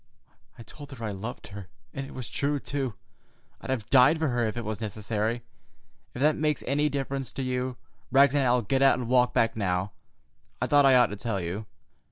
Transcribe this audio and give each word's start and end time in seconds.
I 0.57 0.63
told 0.63 0.91
her 0.93 1.05
I 1.05 1.11
loved 1.11 1.49
her! 1.49 1.67
And 1.93 2.07
it 2.07 2.15
was 2.15 2.27
true, 2.27 2.59
too. 2.59 2.95
I'd 3.61 3.69
have 3.69 3.87
died 3.91 4.17
for 4.17 4.29
her 4.29 4.47
if 4.47 4.57
it 4.57 4.65
was 4.65 4.81
necessary. 4.81 5.43
If 6.15 6.23
that 6.23 6.35
makes 6.35 6.63
any 6.65 6.89
difference 6.89 7.31
to 7.33 7.43
you, 7.43 7.77
Rags 8.11 8.33
and 8.33 8.43
I'll 8.43 8.63
get 8.63 8.81
out 8.81 8.97
and 8.97 9.07
walk 9.07 9.31
back 9.35 9.55
now. 9.55 9.91
I 10.59 10.65
thought 10.65 10.87
I 10.87 10.95
ought 10.95 11.11
to 11.11 11.15
tell 11.15 11.39
you. 11.39 11.67